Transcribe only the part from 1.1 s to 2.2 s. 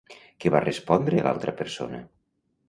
l'altra persona?